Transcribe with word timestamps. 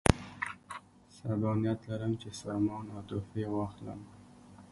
صبا 1.15 1.51
نیت 1.61 1.81
لرم 1.87 2.13
چې 2.21 2.29
سامان 2.41 2.85
او 2.93 2.99
تحفې 3.09 3.43
واخلم. 3.51 4.01